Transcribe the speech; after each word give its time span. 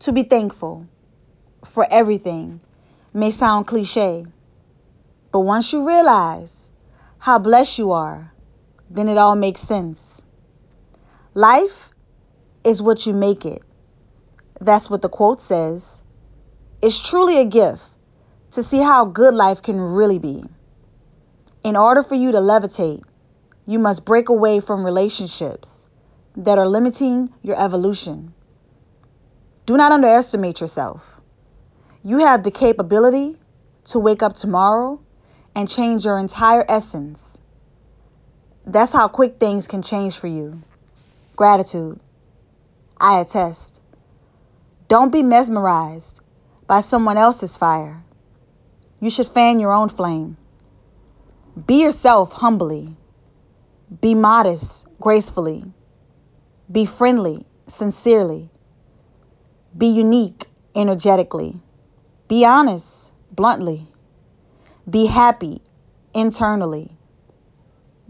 to 0.00 0.12
be 0.12 0.22
thankful 0.22 0.88
for 1.72 1.86
everything 1.90 2.60
may 3.12 3.30
sound 3.30 3.66
cliche, 3.66 4.24
but 5.30 5.40
once 5.40 5.72
you 5.72 5.86
realize 5.86 6.70
how 7.18 7.38
blessed 7.38 7.78
you 7.78 7.92
are, 7.92 8.32
then 8.88 9.08
it 9.08 9.18
all 9.18 9.36
makes 9.36 9.60
sense. 9.60 10.24
Life 11.34 11.90
is 12.64 12.80
what 12.80 13.06
you 13.06 13.12
make 13.12 13.44
it. 13.44 13.62
That's 14.60 14.88
what 14.88 15.02
the 15.02 15.08
quote 15.08 15.42
says. 15.42 16.02
It's 16.80 16.98
truly 16.98 17.38
a 17.38 17.44
gift 17.44 17.84
to 18.52 18.62
see 18.62 18.80
how 18.80 19.04
good 19.04 19.34
life 19.34 19.60
can 19.60 19.78
really 19.78 20.18
be. 20.18 20.42
In 21.62 21.76
order 21.76 22.02
for 22.02 22.14
you 22.14 22.32
to 22.32 22.38
levitate, 22.38 23.02
you 23.66 23.78
must 23.78 24.06
break 24.06 24.30
away 24.30 24.60
from 24.60 24.84
relationships 24.84 25.86
that 26.36 26.58
are 26.58 26.66
limiting 26.66 27.32
your 27.42 27.62
evolution. 27.62 28.32
Do 29.70 29.76
not 29.76 29.92
underestimate 29.92 30.60
yourself. 30.60 31.14
You 32.02 32.18
have 32.18 32.42
the 32.42 32.50
capability 32.50 33.36
to 33.84 34.00
wake 34.00 34.20
up 34.20 34.34
tomorrow 34.34 35.00
and 35.54 35.68
change 35.68 36.04
your 36.04 36.18
entire 36.18 36.64
essence. 36.68 37.40
That's 38.66 38.90
how 38.90 39.06
quick 39.06 39.38
things 39.38 39.68
can 39.68 39.82
change 39.82 40.18
for 40.18 40.26
you. 40.26 40.60
Gratitude. 41.36 42.00
I 43.00 43.20
attest. 43.20 43.78
Don't 44.88 45.12
be 45.12 45.22
mesmerized 45.22 46.18
by 46.66 46.80
someone 46.80 47.16
else's 47.16 47.56
fire. 47.56 48.02
You 48.98 49.08
should 49.08 49.28
fan 49.28 49.60
your 49.60 49.70
own 49.70 49.88
flame. 49.88 50.36
Be 51.64 51.80
yourself 51.80 52.32
humbly. 52.32 52.96
Be 54.00 54.16
modest 54.16 54.84
gracefully. 54.98 55.62
Be 56.72 56.86
friendly 56.86 57.46
sincerely. 57.68 58.50
Be 59.76 59.86
unique 59.86 60.46
energetically. 60.74 61.54
Be 62.26 62.44
honest 62.44 63.12
bluntly. 63.30 63.86
Be 64.88 65.06
happy 65.06 65.62
internally. 66.12 66.90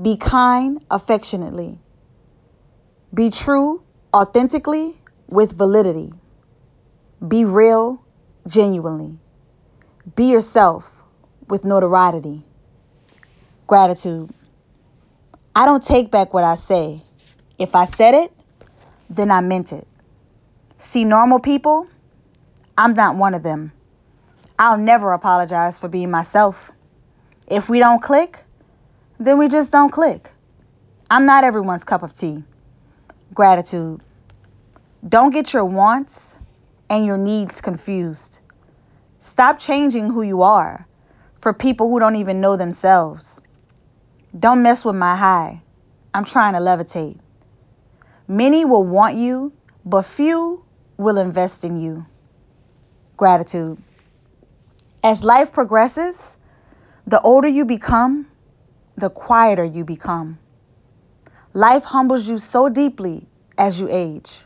Be 0.00 0.16
kind 0.16 0.84
affectionately. 0.90 1.78
Be 3.12 3.30
true 3.30 3.82
authentically 4.14 4.96
with 5.26 5.58
validity. 5.58 6.12
Be 7.26 7.44
real 7.44 8.04
genuinely. 8.46 9.18
Be 10.14 10.26
yourself 10.26 10.88
with 11.48 11.64
notoriety. 11.64 12.44
Gratitude. 13.66 14.30
I 15.56 15.66
don't 15.66 15.82
take 15.82 16.12
back 16.12 16.32
what 16.32 16.44
I 16.44 16.54
say. 16.54 17.02
If 17.58 17.74
I 17.74 17.86
said 17.86 18.14
it, 18.14 18.32
then 19.10 19.32
I 19.32 19.40
meant 19.40 19.72
it. 19.72 19.87
See, 20.88 21.04
normal 21.04 21.38
people, 21.38 21.86
I'm 22.78 22.94
not 22.94 23.14
one 23.14 23.34
of 23.34 23.42
them. 23.42 23.72
I'll 24.58 24.78
never 24.78 25.12
apologize 25.12 25.78
for 25.78 25.86
being 25.86 26.10
myself. 26.10 26.70
If 27.46 27.68
we 27.68 27.78
don't 27.78 28.00
click, 28.00 28.42
then 29.20 29.36
we 29.36 29.48
just 29.48 29.70
don't 29.70 29.92
click. 29.92 30.30
I'm 31.10 31.26
not 31.26 31.44
everyone's 31.44 31.84
cup 31.84 32.02
of 32.02 32.16
tea. 32.16 32.42
Gratitude. 33.34 34.00
Don't 35.06 35.30
get 35.30 35.52
your 35.52 35.66
wants 35.66 36.34
and 36.88 37.04
your 37.04 37.18
needs 37.18 37.60
confused. 37.60 38.38
Stop 39.20 39.58
changing 39.58 40.08
who 40.08 40.22
you 40.22 40.40
are 40.40 40.86
for 41.42 41.52
people 41.52 41.90
who 41.90 42.00
don't 42.00 42.16
even 42.16 42.40
know 42.40 42.56
themselves. 42.56 43.42
Don't 44.38 44.62
mess 44.62 44.86
with 44.86 44.96
my 44.96 45.16
high. 45.16 45.60
I'm 46.14 46.24
trying 46.24 46.54
to 46.54 46.60
levitate. 46.60 47.18
Many 48.26 48.64
will 48.64 48.84
want 48.84 49.16
you, 49.16 49.52
but 49.84 50.06
few 50.06 50.64
will 50.98 51.16
invest 51.16 51.64
in 51.64 51.80
you. 51.80 52.04
Gratitude. 53.16 53.78
As 55.02 55.22
life 55.22 55.52
progresses, 55.52 56.36
the 57.06 57.20
older 57.20 57.48
you 57.48 57.64
become, 57.64 58.26
the 58.96 59.08
quieter 59.08 59.64
you 59.64 59.84
become. 59.84 60.38
Life 61.54 61.84
humbles 61.84 62.28
you 62.28 62.38
so 62.38 62.68
deeply 62.68 63.26
as 63.56 63.80
you 63.80 63.88
age. 63.88 64.42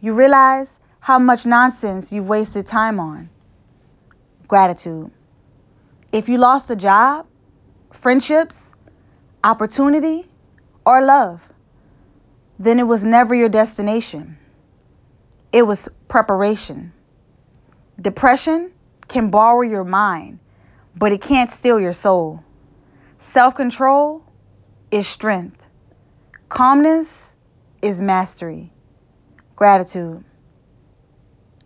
You 0.00 0.14
realize 0.14 0.78
how 1.00 1.18
much 1.18 1.46
nonsense 1.46 2.12
you've 2.12 2.28
wasted 2.28 2.66
time 2.66 3.00
on. 3.00 3.30
Gratitude. 4.46 5.10
If 6.12 6.28
you 6.28 6.38
lost 6.38 6.70
a 6.70 6.76
job, 6.76 7.26
friendships, 7.90 8.74
opportunity, 9.42 10.28
or 10.84 11.02
love, 11.02 11.42
then 12.58 12.78
it 12.78 12.86
was 12.86 13.02
never 13.02 13.34
your 13.34 13.48
destination. 13.48 14.38
It 15.54 15.64
was 15.64 15.88
preparation. 16.08 16.92
Depression 18.02 18.72
can 19.06 19.30
borrow 19.30 19.60
your 19.60 19.84
mind, 19.84 20.40
but 20.96 21.12
it 21.12 21.22
can't 21.22 21.48
steal 21.48 21.78
your 21.78 21.92
soul. 21.92 22.42
Self 23.20 23.54
control 23.54 24.24
is 24.90 25.06
strength. 25.06 25.62
Calmness 26.48 27.32
is 27.80 28.00
mastery. 28.00 28.72
Gratitude. 29.54 30.24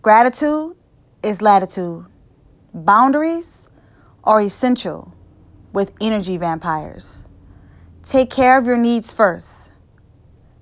Gratitude 0.00 0.76
is 1.24 1.42
latitude. 1.42 2.06
Boundaries 2.72 3.68
are 4.22 4.40
essential 4.40 5.12
with 5.72 5.90
energy 6.00 6.36
vampires. 6.36 7.26
Take 8.04 8.30
care 8.30 8.56
of 8.58 8.64
your 8.64 8.78
needs 8.78 9.12
first. 9.12 9.72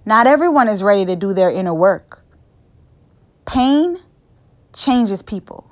Not 0.07 0.27
everyone 0.27 0.69
is 0.69 0.83
ready 0.83 1.05
to 1.05 1.17
do 1.17 1.35
their 1.35 1.51
inner 1.51 1.75
work. 1.75 2.20
Pain 3.51 3.99
changes 4.73 5.23
people. 5.23 5.69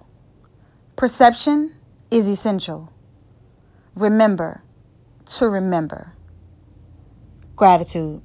Perception 0.96 1.72
is 2.10 2.26
essential. 2.26 2.92
Remember 3.94 4.64
to 5.26 5.48
remember. 5.48 6.12
Gratitude. 7.54 8.20